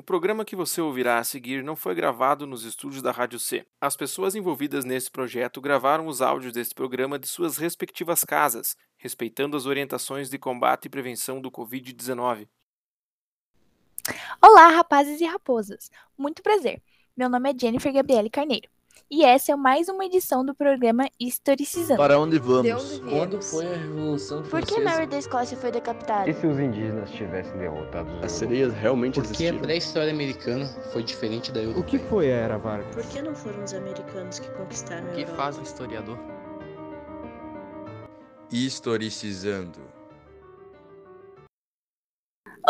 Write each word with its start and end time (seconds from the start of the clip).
o 0.00 0.02
programa 0.02 0.46
que 0.46 0.56
você 0.56 0.80
ouvirá 0.80 1.18
a 1.18 1.24
seguir 1.24 1.62
não 1.62 1.76
foi 1.76 1.94
gravado 1.94 2.46
nos 2.46 2.64
estúdios 2.64 3.02
da 3.02 3.12
Rádio 3.12 3.38
C. 3.38 3.66
As 3.78 3.98
pessoas 3.98 4.34
envolvidas 4.34 4.82
nesse 4.82 5.10
projeto 5.10 5.60
gravaram 5.60 6.06
os 6.06 6.22
áudios 6.22 6.54
deste 6.54 6.74
programa 6.74 7.18
de 7.18 7.28
suas 7.28 7.58
respectivas 7.58 8.24
casas, 8.24 8.74
respeitando 8.96 9.58
as 9.58 9.66
orientações 9.66 10.30
de 10.30 10.38
combate 10.38 10.86
e 10.86 10.88
prevenção 10.88 11.38
do 11.38 11.50
Covid-19. 11.50 12.48
Olá, 14.40 14.70
rapazes 14.70 15.20
e 15.20 15.26
raposas! 15.26 15.90
Muito 16.16 16.42
prazer. 16.42 16.82
Meu 17.14 17.28
nome 17.28 17.50
é 17.50 17.54
Jennifer 17.54 17.92
Gabriele 17.92 18.30
Carneiro. 18.30 18.70
E 19.08 19.24
essa 19.24 19.52
é 19.52 19.56
mais 19.56 19.88
uma 19.88 20.04
edição 20.04 20.44
do 20.44 20.54
programa 20.54 21.08
Historicizando. 21.18 21.96
Para 21.96 22.18
onde 22.18 22.38
vamos? 22.38 22.62
De 22.64 22.72
onde 22.72 23.10
Quando 23.10 23.42
foi 23.42 23.66
a 23.66 23.76
Revolução 23.76 24.42
Por 24.42 24.60
que 24.62 24.74
Francesa? 24.74 24.84
Mary 24.84 25.06
da 25.06 25.18
Escócia 25.18 25.56
foi 25.56 25.70
decapitada? 25.72 26.28
E 26.30 26.34
se 26.34 26.46
os 26.46 26.58
indígenas 26.58 27.10
tivessem 27.10 27.56
derrotado 27.58 28.12
os 28.18 28.24
As 28.24 28.32
sereias 28.32 28.72
realmente 28.74 29.14
Por 29.14 29.22
que 29.24 29.28
a 29.28 29.32
existiram? 29.32 29.58
pré-história 29.60 30.12
americana 30.12 30.66
foi 30.92 31.02
diferente 31.02 31.50
da 31.52 31.60
O 31.60 31.62
europeia? 31.64 31.84
que 31.86 31.98
foi 31.98 32.32
a 32.32 32.36
Era 32.36 32.58
Vargas? 32.58 32.94
Por 32.94 33.04
que 33.06 33.22
não 33.22 33.34
foram 33.34 33.64
os 33.64 33.74
americanos 33.74 34.38
que 34.38 34.48
conquistaram 34.50 35.06
a 35.08 35.10
O 35.10 35.14
que 35.14 35.20
Europa? 35.22 35.36
faz 35.36 35.58
um 35.58 35.62
historiador? 35.62 36.18
Historicizando. 38.52 39.78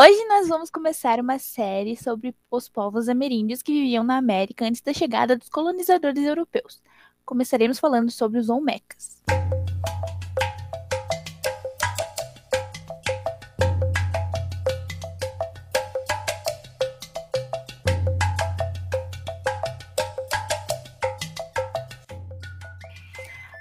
Hoje 0.00 0.24
nós 0.28 0.48
vamos 0.48 0.70
começar 0.70 1.20
uma 1.20 1.38
série 1.38 1.94
sobre 1.94 2.34
os 2.50 2.70
povos 2.70 3.06
ameríndios 3.06 3.60
que 3.60 3.70
viviam 3.70 4.02
na 4.02 4.16
América 4.16 4.64
antes 4.64 4.80
da 4.80 4.94
chegada 4.94 5.36
dos 5.36 5.50
colonizadores 5.50 6.24
europeus. 6.24 6.82
Começaremos 7.22 7.78
falando 7.78 8.10
sobre 8.10 8.38
os 8.38 8.48
Olmecas. 8.48 9.22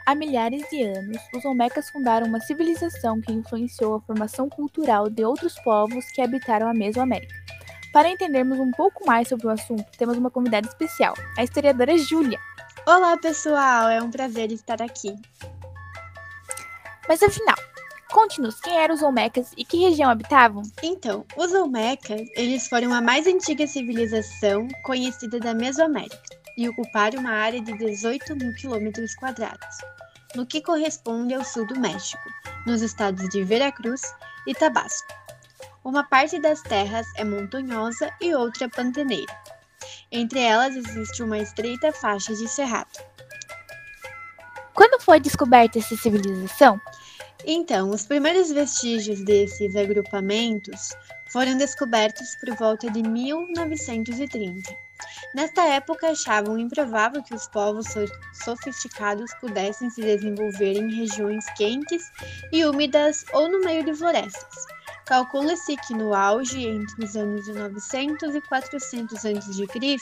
Há 0.09 0.15
milhares 0.15 0.67
de 0.71 0.81
anos, 0.81 1.21
os 1.35 1.45
Olmecas 1.45 1.91
fundaram 1.91 2.25
uma 2.25 2.39
civilização 2.39 3.21
que 3.21 3.31
influenciou 3.31 3.93
a 3.93 4.01
formação 4.01 4.49
cultural 4.49 5.07
de 5.07 5.23
outros 5.23 5.53
povos 5.59 6.03
que 6.05 6.19
habitaram 6.19 6.67
a 6.67 6.73
Mesoamérica. 6.73 7.35
Para 7.93 8.09
entendermos 8.09 8.57
um 8.57 8.71
pouco 8.71 9.05
mais 9.05 9.27
sobre 9.27 9.45
o 9.45 9.51
assunto, 9.51 9.85
temos 9.99 10.17
uma 10.17 10.31
convidada 10.31 10.67
especial, 10.67 11.13
a 11.37 11.43
historiadora 11.43 11.95
Júlia. 11.95 12.39
Olá, 12.87 13.17
pessoal! 13.17 13.87
É 13.87 14.01
um 14.01 14.09
prazer 14.09 14.51
estar 14.51 14.81
aqui. 14.81 15.13
Mas 17.07 17.21
afinal, 17.21 17.57
conte-nos 18.11 18.59
quem 18.59 18.79
eram 18.79 18.95
os 18.95 19.03
Olmecas 19.03 19.51
e 19.55 19.63
que 19.63 19.77
região 19.77 20.09
habitavam? 20.09 20.63
Então, 20.81 21.23
os 21.37 21.53
Olmecas, 21.53 22.27
eles 22.35 22.67
foram 22.67 22.91
a 22.95 22.99
mais 22.99 23.27
antiga 23.27 23.67
civilização 23.67 24.67
conhecida 24.81 25.39
da 25.39 25.53
Mesoamérica 25.53 26.38
e 26.59 26.67
ocuparam 26.67 27.21
uma 27.21 27.31
área 27.31 27.61
de 27.61 27.71
18 27.77 28.35
mil 28.35 28.53
quilômetros 28.53 29.15
quadrados, 29.15 29.77
no 30.35 30.45
que 30.45 30.61
corresponde 30.61 31.33
ao 31.33 31.45
sul 31.45 31.65
do 31.65 31.79
México, 31.79 32.21
nos 32.67 32.81
estados 32.81 33.29
de 33.29 33.45
Veracruz 33.45 34.01
e 34.45 34.53
Tabasco. 34.53 35.07
Uma 35.85 36.03
parte 36.03 36.37
das 36.37 36.61
terras 36.61 37.07
é 37.15 37.23
montanhosa 37.23 38.13
e 38.19 38.35
outra 38.35 38.67
pantaneira. 38.67 39.33
Entre 40.11 40.41
elas 40.41 40.75
existe 40.75 41.23
uma 41.23 41.37
estreita 41.37 41.93
faixa 41.93 42.35
de 42.35 42.45
cerrado. 42.49 42.91
Quando 44.73 45.01
foi 45.01 45.21
descoberta 45.21 45.79
essa 45.79 45.95
civilização? 45.95 46.79
Então, 47.45 47.89
os 47.91 48.05
primeiros 48.05 48.51
vestígios 48.51 49.21
desses 49.23 49.77
agrupamentos 49.77 50.89
foram 51.29 51.57
descobertos 51.57 52.35
por 52.35 52.53
volta 52.57 52.91
de 52.91 53.01
1930. 53.01 54.88
Nesta 55.35 55.63
época, 55.65 56.09
achavam 56.09 56.57
improvável 56.57 57.21
que 57.23 57.35
os 57.35 57.47
povos 57.47 57.87
so- 57.87 58.05
sofisticados 58.43 59.31
pudessem 59.35 59.89
se 59.89 60.01
desenvolver 60.01 60.73
em 60.73 60.93
regiões 60.95 61.45
quentes 61.55 62.03
e 62.51 62.65
úmidas 62.65 63.23
ou 63.33 63.49
no 63.49 63.61
meio 63.61 63.83
de 63.83 63.93
florestas. 63.93 64.65
Calcula-se 65.05 65.75
que 65.77 65.93
no 65.95 66.13
auge, 66.13 66.67
entre 66.67 67.03
os 67.03 67.15
anos 67.15 67.43
de 67.45 67.53
900 67.53 68.35
e 68.35 68.41
400 68.41 69.25
a.C., 69.25 69.97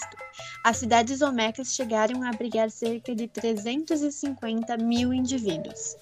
as 0.65 0.77
cidades 0.77 1.21
olmecas 1.21 1.73
chegaram 1.73 2.23
a 2.23 2.29
abrigar 2.29 2.69
cerca 2.69 3.15
de 3.15 3.27
350 3.27 4.77
mil 4.77 5.13
indivíduos. 5.13 5.95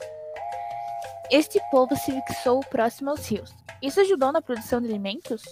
Este 1.29 1.59
povo 1.69 1.95
se 1.95 2.11
fixou 2.11 2.61
próximo 2.61 3.11
aos 3.11 3.27
rios. 3.27 3.53
Isso 3.81 4.01
ajudou 4.01 4.31
na 4.31 4.41
produção 4.41 4.81
de 4.81 4.87
alimentos? 4.87 5.43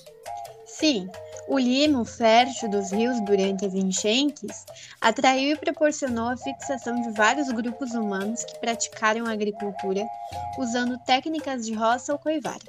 Sim, 0.65 1.07
o 1.47 1.59
limo 1.59 2.05
fértil 2.05 2.69
dos 2.69 2.91
rios 2.91 3.19
durante 3.25 3.65
as 3.65 3.73
enchentes 3.73 4.65
atraiu 5.01 5.53
e 5.53 5.57
proporcionou 5.57 6.29
a 6.29 6.37
fixação 6.37 7.01
de 7.01 7.11
vários 7.11 7.49
grupos 7.49 7.91
humanos 7.91 8.43
que 8.43 8.59
praticaram 8.59 9.25
a 9.25 9.31
agricultura 9.31 10.05
usando 10.57 10.97
técnicas 10.99 11.65
de 11.65 11.73
roça 11.73 12.13
ou 12.13 12.19
coivara. 12.19 12.63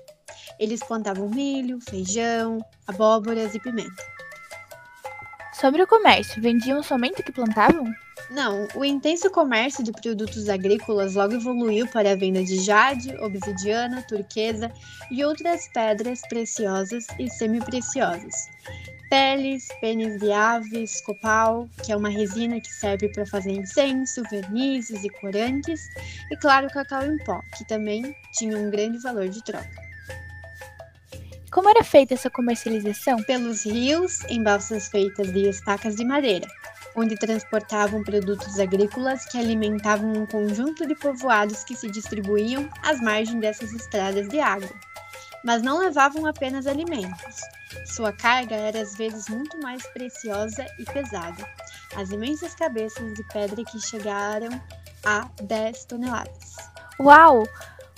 Eles 0.59 0.81
plantavam 0.81 1.29
milho, 1.29 1.81
feijão, 1.81 2.65
abóboras 2.87 3.55
e 3.55 3.61
pimenta. 3.61 4.03
Sobre 5.53 5.83
o 5.83 5.87
comércio, 5.87 6.43
vendiam 6.43 6.83
somente 6.83 7.21
o 7.21 7.25
que 7.25 7.33
plantavam? 7.33 7.85
Não, 8.31 8.67
o 8.75 8.85
intenso 8.85 9.31
comércio 9.31 9.85
de 9.85 9.93
produtos 9.93 10.49
agrícolas 10.49 11.15
logo 11.15 11.35
evoluiu 11.35 11.87
para 11.87 12.13
a 12.13 12.17
venda 12.17 12.43
de 12.43 12.57
jade, 12.57 13.15
obsidiana, 13.17 14.03
turquesa 14.03 14.73
e 15.11 15.23
outras 15.23 15.69
pedras 15.73 16.23
preciosas 16.29 17.07
e 17.19 17.29
semipreciosas. 17.29 18.49
Peles, 19.11 19.69
pênis 19.81 20.19
de 20.19 20.33
aves, 20.33 21.01
copal, 21.03 21.69
que 21.85 21.93
é 21.93 21.97
uma 21.97 22.09
resina 22.09 22.61
que 22.61 22.73
serve 22.73 23.09
para 23.13 23.27
fazer 23.27 23.53
incenso, 23.53 24.23
vernizes 24.31 25.05
e 25.05 25.11
corantes, 25.21 25.81
e 26.31 26.37
claro, 26.39 26.69
cacau 26.69 27.05
em 27.05 27.19
pó, 27.25 27.41
que 27.57 27.65
também 27.67 28.17
tinha 28.33 28.57
um 28.57 28.71
grande 28.71 28.99
valor 28.99 29.29
de 29.29 29.45
troca. 29.45 29.85
Como 31.53 31.69
era 31.69 31.85
feita 31.85 32.15
essa 32.15 32.29
comercialização? 32.29 33.23
Pelos 33.23 33.65
rios, 33.65 34.25
em 34.29 34.43
balsas 34.43 34.89
feitas 34.89 35.33
de 35.33 35.49
estacas 35.49 35.95
de 35.95 36.05
madeira, 36.05 36.49
onde 36.97 37.17
transportavam 37.17 38.03
produtos 38.03 38.59
agrícolas 38.59 39.25
que 39.27 39.39
alimentavam 39.39 40.13
um 40.13 40.27
conjunto 40.27 40.87
de 40.87 40.95
povoados 40.95 41.65
que 41.65 41.77
se 41.77 41.91
distribuíam 41.91 42.69
às 42.83 43.01
margens 43.01 43.41
dessas 43.41 43.73
estradas 43.73 44.29
de 44.29 44.41
água. 44.41 44.71
Mas 45.45 45.63
não 45.63 45.79
levavam 45.79 46.27
apenas 46.27 46.67
alimentos. 46.67 47.41
Sua 47.87 48.13
carga 48.13 48.55
era 48.55 48.81
às 48.81 48.97
vezes 48.97 49.29
muito 49.29 49.61
mais 49.61 49.87
preciosa 49.89 50.65
e 50.79 50.85
pesada. 50.85 51.45
As 51.97 52.11
imensas 52.11 52.55
cabeças 52.55 53.15
de 53.15 53.23
pedra 53.29 53.65
que 53.65 53.81
chegaram 53.81 54.49
a 55.05 55.29
10 55.43 55.85
toneladas. 55.85 56.57
Uau! 57.01 57.45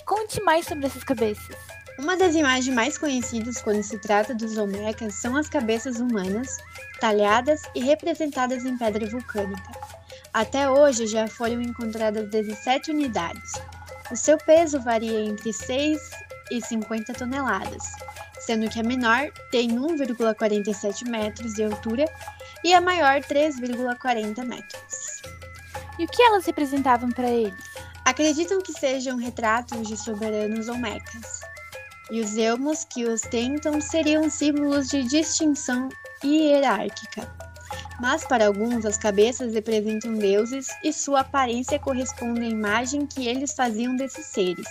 Conte 0.05 0.41
mais 0.41 0.65
sobre 0.65 0.87
essas 0.87 1.03
cabeças. 1.03 1.55
Uma 1.99 2.15
das 2.15 2.35
imagens 2.35 2.73
mais 2.75 2.97
conhecidas 2.97 3.59
quando 3.61 3.81
se 3.81 3.97
trata 3.97 4.33
dos 4.33 4.57
Olmecas 4.57 5.15
são 5.15 5.35
as 5.35 5.49
cabeças 5.49 5.99
humanas, 5.99 6.57
talhadas 6.99 7.61
e 7.75 7.81
representadas 7.81 8.65
em 8.65 8.77
pedra 8.77 9.07
vulcânica. 9.07 9.71
Até 10.33 10.69
hoje 10.69 11.07
já 11.07 11.27
foram 11.27 11.61
encontradas 11.61 12.29
17 12.29 12.91
unidades. 12.91 13.53
O 14.11 14.15
seu 14.15 14.37
peso 14.37 14.79
varia 14.79 15.25
entre 15.25 15.51
6 15.51 15.99
e 16.51 16.61
50 16.61 17.13
toneladas, 17.13 17.83
sendo 18.39 18.69
que 18.69 18.79
a 18.79 18.83
menor 18.83 19.31
tem 19.51 19.69
1,47 19.69 21.07
metros 21.09 21.53
de 21.53 21.63
altura 21.63 22.05
e 22.63 22.73
a 22.73 22.81
maior 22.81 23.21
3,40 23.21 24.45
metros. 24.45 25.21
E 25.99 26.05
o 26.05 26.07
que 26.07 26.21
elas 26.21 26.45
representavam 26.45 27.09
para 27.09 27.29
eles? 27.29 27.53
Acreditam 28.05 28.61
que 28.61 28.71
sejam 28.71 29.17
retratos 29.17 29.87
de 29.87 29.97
soberanos 29.97 30.69
Olmecas. 30.69 31.41
E 32.09 32.21
os 32.21 32.37
elmos 32.37 32.85
que 32.85 33.05
ostentam 33.05 33.81
seriam 33.81 34.29
símbolos 34.29 34.87
de 34.87 35.03
distinção 35.03 35.89
hierárquica. 36.23 37.27
Mas 37.99 38.25
para 38.25 38.47
alguns, 38.47 38.85
as 38.85 38.97
cabeças 38.97 39.53
representam 39.53 40.13
deuses 40.13 40.67
e 40.83 40.93
sua 40.93 41.21
aparência 41.21 41.79
corresponde 41.79 42.41
à 42.41 42.49
imagem 42.49 43.05
que 43.05 43.27
eles 43.27 43.53
faziam 43.53 43.95
desses 43.95 44.25
seres. 44.27 44.67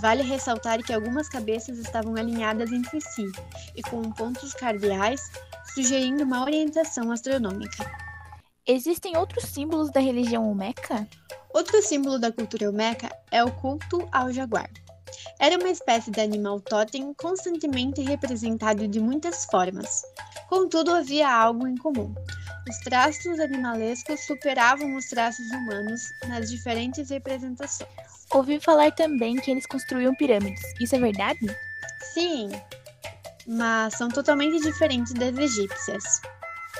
Vale 0.00 0.22
ressaltar 0.22 0.82
que 0.82 0.92
algumas 0.92 1.28
cabeças 1.28 1.78
estavam 1.78 2.16
alinhadas 2.16 2.72
entre 2.72 3.00
si 3.00 3.30
e 3.76 3.82
com 3.82 4.02
pontos 4.12 4.52
cardeais, 4.54 5.30
sugerindo 5.74 6.24
uma 6.24 6.42
orientação 6.42 7.10
astronômica. 7.10 7.84
Existem 8.66 9.16
outros 9.16 9.44
símbolos 9.44 9.90
da 9.90 10.00
religião 10.00 10.48
Olmeca? 10.48 11.08
Outro 11.52 11.82
símbolo 11.82 12.18
da 12.18 12.32
cultura 12.32 12.66
olmeca 12.66 13.10
é 13.30 13.44
o 13.44 13.50
culto 13.50 14.08
ao 14.10 14.32
jaguar. 14.32 14.70
Era 15.38 15.58
uma 15.58 15.70
espécie 15.70 16.10
de 16.10 16.20
animal 16.20 16.60
totem 16.60 17.12
constantemente 17.14 18.02
representado 18.02 18.86
de 18.86 19.00
muitas 19.00 19.44
formas. 19.46 20.02
Contudo, 20.48 20.92
havia 20.92 21.30
algo 21.30 21.66
em 21.66 21.76
comum. 21.76 22.14
Os 22.68 22.78
traços 22.78 23.40
animalescos 23.40 24.20
superavam 24.20 24.96
os 24.96 25.06
traços 25.06 25.50
humanos 25.50 26.00
nas 26.28 26.50
diferentes 26.50 27.10
representações. 27.10 27.90
Ouvi 28.30 28.60
falar 28.60 28.92
também 28.92 29.36
que 29.36 29.50
eles 29.50 29.66
construíam 29.66 30.14
pirâmides. 30.14 30.62
Isso 30.80 30.94
é 30.94 30.98
verdade? 30.98 31.40
Sim, 32.14 32.50
mas 33.46 33.94
são 33.94 34.08
totalmente 34.08 34.62
diferentes 34.62 35.12
das 35.14 35.36
egípcias. 35.36 36.20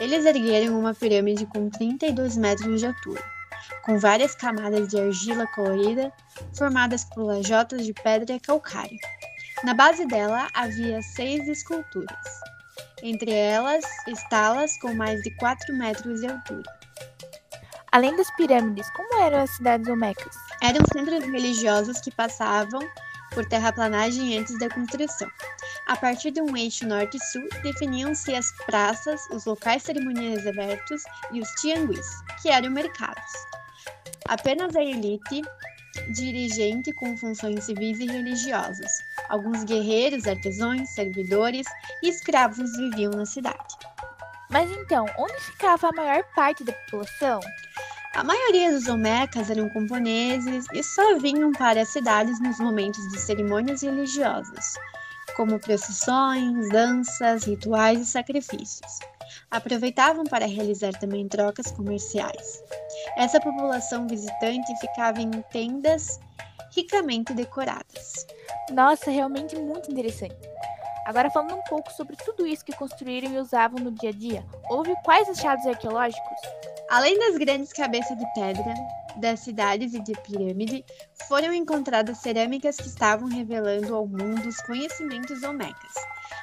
Eles 0.00 0.24
ergueram 0.24 0.78
uma 0.78 0.94
pirâmide 0.94 1.46
com 1.46 1.68
32 1.68 2.36
metros 2.36 2.80
de 2.80 2.86
altura, 2.86 3.22
com 3.84 3.98
várias 3.98 4.34
camadas 4.34 4.88
de 4.88 5.00
argila 5.00 5.46
colorida 5.48 6.12
formadas 6.56 7.04
por 7.04 7.22
lajotas 7.22 7.84
de 7.84 7.92
pedra 7.92 8.38
calcária. 8.40 8.98
Na 9.64 9.74
base 9.74 10.06
dela 10.06 10.48
havia 10.54 11.00
seis 11.02 11.46
esculturas, 11.48 12.26
entre 13.02 13.30
elas 13.32 13.84
estalas 14.08 14.78
com 14.80 14.94
mais 14.94 15.22
de 15.22 15.30
4 15.36 15.74
metros 15.76 16.20
de 16.20 16.26
altura. 16.26 16.82
Além 17.92 18.16
das 18.16 18.30
pirâmides, 18.36 18.90
como 18.90 19.20
eram 19.20 19.40
as 19.40 19.50
cidades 19.50 19.86
olmecas? 19.86 20.34
Eram 20.62 20.80
centros 20.92 21.24
religiosos 21.24 22.00
que 22.00 22.10
passavam 22.10 22.80
por 23.32 23.46
terraplanagem 23.46 24.38
antes 24.38 24.58
da 24.58 24.68
construção. 24.68 25.28
A 25.92 25.96
partir 25.96 26.30
de 26.30 26.40
um 26.40 26.56
eixo 26.56 26.88
norte-sul, 26.88 27.46
definiam-se 27.62 28.34
as 28.34 28.50
praças, 28.64 29.20
os 29.30 29.44
locais 29.44 29.82
cerimoniais 29.82 30.46
abertos 30.46 31.02
e 31.30 31.38
os 31.38 31.50
tianguis, 31.60 32.06
que 32.40 32.48
eram 32.48 32.70
mercados. 32.70 33.30
Apenas 34.26 34.74
a 34.74 34.82
elite 34.82 35.42
dirigente 36.14 36.94
com 36.94 37.14
funções 37.18 37.64
civis 37.64 38.00
e 38.00 38.06
religiosas. 38.06 38.90
Alguns 39.28 39.64
guerreiros, 39.64 40.26
artesãos, 40.26 40.88
servidores 40.88 41.66
e 42.02 42.08
escravos 42.08 42.74
viviam 42.78 43.12
na 43.12 43.26
cidade. 43.26 43.76
Mas 44.48 44.70
então, 44.70 45.04
onde 45.18 45.40
ficava 45.40 45.88
a 45.88 45.92
maior 45.92 46.24
parte 46.34 46.64
da 46.64 46.72
população? 46.72 47.38
A 48.14 48.24
maioria 48.24 48.70
dos 48.70 48.88
Olmecas 48.88 49.50
eram 49.50 49.68
camponeses 49.68 50.64
e 50.72 50.82
só 50.82 51.18
vinham 51.18 51.52
para 51.52 51.82
as 51.82 51.90
cidades 51.90 52.40
nos 52.40 52.58
momentos 52.58 53.06
de 53.08 53.18
cerimônias 53.18 53.82
religiosas, 53.82 54.74
como 55.36 55.58
procissões, 55.58 56.68
danças, 56.70 57.44
rituais 57.44 58.00
e 58.00 58.06
sacrifícios. 58.06 58.98
Aproveitavam 59.50 60.24
para 60.24 60.46
realizar 60.46 60.92
também 60.92 61.28
trocas 61.28 61.70
comerciais. 61.70 62.62
Essa 63.16 63.40
população 63.40 64.06
visitante 64.06 64.74
ficava 64.80 65.20
em 65.20 65.30
tendas 65.50 66.20
ricamente 66.74 67.34
decoradas. 67.34 68.26
Nossa, 68.70 69.10
realmente 69.10 69.56
muito 69.56 69.90
interessante. 69.90 70.36
Agora 71.04 71.30
falando 71.30 71.56
um 71.56 71.62
pouco 71.64 71.92
sobre 71.92 72.16
tudo 72.16 72.46
isso 72.46 72.64
que 72.64 72.76
construíram 72.76 73.32
e 73.32 73.38
usavam 73.38 73.78
no 73.78 73.90
dia 73.90 74.10
a 74.10 74.12
dia, 74.12 74.46
houve 74.70 74.94
quais 75.04 75.28
achados 75.28 75.66
arqueológicos? 75.66 76.71
Além 76.92 77.18
das 77.18 77.38
grandes 77.38 77.72
cabeças 77.72 78.18
de 78.18 78.34
pedra 78.34 78.74
das 79.16 79.40
cidades 79.40 79.94
e 79.94 80.00
de 80.00 80.12
pirâmide, 80.12 80.84
foram 81.26 81.54
encontradas 81.54 82.18
cerâmicas 82.18 82.76
que 82.76 82.86
estavam 82.86 83.28
revelando 83.28 83.96
ao 83.96 84.06
mundo 84.06 84.46
os 84.46 84.60
conhecimentos 84.60 85.42
olmecas 85.42 85.94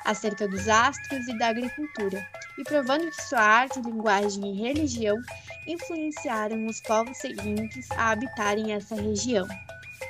acerca 0.05 0.47
dos 0.47 0.67
astros 0.67 1.27
e 1.27 1.37
da 1.37 1.49
agricultura, 1.49 2.27
e 2.57 2.63
provando 2.63 3.11
que 3.11 3.21
sua 3.21 3.39
arte, 3.39 3.79
linguagem 3.79 4.43
e 4.51 4.59
religião 4.59 5.17
influenciaram 5.67 6.65
os 6.65 6.81
povos 6.81 7.15
seguintes 7.19 7.87
a 7.91 8.09
habitarem 8.09 8.73
essa 8.73 8.95
região. 8.95 9.47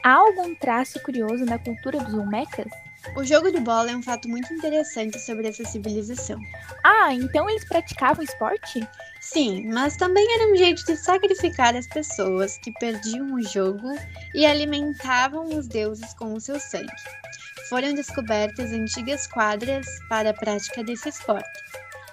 Há 0.06 0.14
algum 0.14 0.56
traço 0.56 1.02
curioso 1.04 1.44
na 1.44 1.60
cultura 1.60 2.00
dos 2.00 2.14
olmecas? 2.14 2.72
O 3.18 3.26
jogo 3.26 3.52
de 3.52 3.60
bola 3.60 3.92
é 3.92 3.96
um 3.96 4.04
fato 4.04 4.30
muito 4.30 4.54
interessante 4.54 5.20
sobre 5.20 5.50
essa 5.50 5.66
civilização. 5.66 6.40
Ah, 6.82 7.14
então 7.14 7.50
eles 7.50 7.68
praticavam 7.68 8.24
esporte? 8.24 8.88
Sim, 9.20 9.68
mas 9.68 9.98
também 9.98 10.26
era 10.34 10.52
um 10.52 10.56
jeito 10.56 10.84
de 10.86 10.96
sacrificar 10.96 11.76
as 11.76 11.88
pessoas 11.88 12.58
que 12.58 12.72
perdiam 12.74 13.34
o 13.34 13.44
jogo 13.44 13.94
e 14.34 14.46
alimentavam 14.46 15.58
os 15.58 15.68
deuses 15.68 16.14
com 16.14 16.34
o 16.34 16.40
seu 16.40 16.60
sangue. 16.60 16.88
Foram 17.70 17.94
descobertas 17.94 18.72
antigas 18.72 19.28
quadras 19.28 19.86
para 20.08 20.30
a 20.30 20.34
prática 20.34 20.84
desse 20.84 21.10
esporte. 21.10 21.48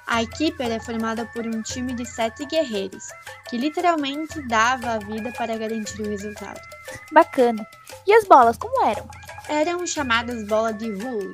A 0.07 0.23
equipe 0.23 0.63
era 0.63 0.81
formada 0.81 1.27
por 1.27 1.47
um 1.47 1.63
time 1.63 1.95
de 1.95 2.05
sete 2.05 2.45
guerreiros, 2.45 3.05
que 3.49 3.57
literalmente 3.57 4.41
dava 4.49 4.93
a 4.93 4.99
vida 4.99 5.33
para 5.33 5.57
garantir 5.57 6.01
o 6.03 6.09
resultado. 6.09 6.61
Bacana. 7.13 7.67
E 8.07 8.13
as 8.13 8.25
bolas, 8.25 8.57
como 8.57 8.85
eram? 8.85 9.09
Eram 9.49 9.87
chamadas 9.87 10.47
bolas 10.47 10.77
de 10.79 10.93
wool, 10.93 11.33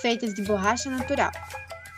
feitas 0.00 0.32
de 0.34 0.42
borracha 0.42 0.88
natural. 0.88 1.32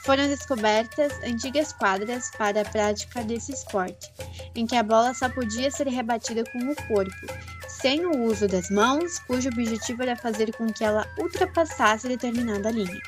Foram 0.05 0.29
descobertas 0.29 1.12
antigas 1.23 1.73
quadras 1.73 2.31
para 2.37 2.61
a 2.61 2.65
prática 2.65 3.25
desse 3.25 3.53
esporte, 3.53 4.12
em 4.55 4.67
que 4.67 4.77
a 4.77 4.83
bola 4.83 5.15
só 5.15 5.29
podia 5.31 5.71
ser 5.71 5.89
rebatida 5.89 6.45
com 6.45 6.59
o 6.59 6.77
corpo, 6.89 7.27
sem 7.67 8.05
o 8.05 8.25
uso 8.25 8.47
das 8.47 8.71
mãos, 8.71 9.19
cujo 9.21 9.49
objetivo 9.49 10.03
era 10.03 10.15
fazer 10.15 10.55
com 10.56 10.67
que 10.67 10.85
ela 10.85 11.06
ultrapassasse 11.19 12.06
determinada 12.06 12.71
linha. 12.71 13.01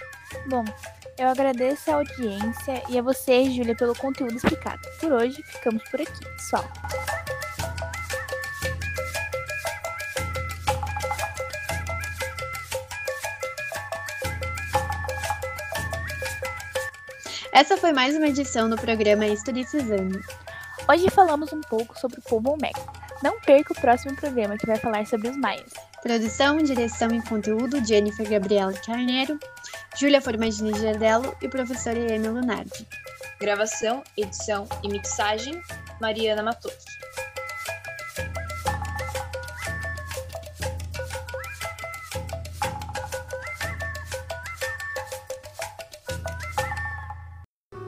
Bom, 0.49 0.65
eu 1.19 1.29
agradeço 1.29 1.91
a 1.91 1.97
audiência 1.97 2.83
e 2.89 2.99
a 2.99 3.03
você, 3.03 3.45
Júlia, 3.51 3.77
pelo 3.77 3.95
conteúdo 3.95 4.35
explicado. 4.35 4.81
Por 5.01 5.13
hoje, 5.13 5.43
ficamos 5.43 5.83
por 5.91 6.01
aqui, 6.01 6.25
pessoal. 6.37 6.65
Essa 17.57 17.75
foi 17.79 17.91
mais 17.91 18.15
uma 18.15 18.29
edição 18.29 18.69
do 18.69 18.77
programa 18.77 19.27
Historicizando. 19.27 20.21
Hoje 20.87 21.09
falamos 21.09 21.55
um 21.55 21.63
pouco 21.63 21.99
sobre 21.99 22.19
o 22.19 22.23
povo 22.23 22.51
olmeco. 22.51 22.93
Não 23.23 23.41
perca 23.41 23.73
o 23.73 23.81
próximo 23.81 24.15
programa 24.15 24.59
que 24.59 24.67
vai 24.67 24.77
falar 24.77 25.07
sobre 25.07 25.31
os 25.31 25.39
maias. 25.39 25.73
Produção, 26.03 26.59
direção 26.59 27.09
e 27.13 27.23
conteúdo, 27.23 27.83
Jennifer 27.83 28.29
Gabriela 28.29 28.75
Carneiro, 28.75 29.39
Júlia 29.99 30.21
Formadini 30.21 30.79
Giardello 30.79 31.35
e 31.41 31.49
professora 31.49 31.99
Helena 31.99 32.31
Lunardi. 32.31 32.87
Gravação, 33.41 34.05
edição 34.19 34.69
e 34.83 34.89
mixagem, 34.91 35.59
Mariana 35.99 36.43
Matoso. 36.43 36.77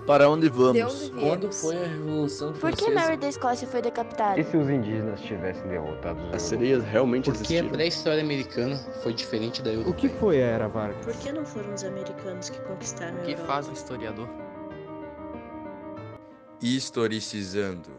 Para 0.09 0.27
onde 0.31 0.49
De 0.49 0.57
vamos? 0.57 1.03
onde 1.03 1.21
Quando 1.21 1.53
foi 1.53 1.77
a 1.77 1.87
Revolução 1.87 2.53
Por 2.55 2.73
que? 2.75 2.91
Mary 2.91 3.19
da 3.19 3.29
Escócia 3.29 3.69
foi 3.69 3.83
decapitada? 3.83 4.41
E 4.41 4.45
se 4.45 4.57
os 4.57 4.67
indígenas 4.71 5.21
tivessem 5.21 5.69
derrotado 5.69 6.19
os 6.29 6.35
As 6.35 6.41
sereias 6.43 6.83
realmente 6.83 7.25
Porque 7.27 7.41
a 7.41 7.43
existiram? 7.43 7.69
pré-história 7.69 8.23
americana 8.23 8.77
foi 9.03 9.13
diferente 9.13 9.61
da 9.63 9.69
O 9.69 9.75
europeia. 9.75 9.95
que 9.97 10.09
foi 10.09 10.43
a 10.43 10.47
Era 10.47 10.67
Vargas? 10.67 11.05
Por 11.05 11.15
que 11.15 11.31
não 11.31 11.45
foram 11.45 11.75
os 11.75 11.85
americanos 11.85 12.49
que 12.49 12.59
conquistaram 12.63 13.19
a 13.19 13.21
O 13.21 13.25
que 13.25 13.33
Europa? 13.33 13.47
faz 13.53 13.69
um 13.69 13.73
historiador? 13.75 14.29
Historicizando. 16.63 17.91